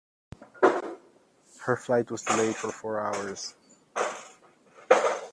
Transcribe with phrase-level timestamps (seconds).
[1.59, 3.53] Her flight was delayed for four hours.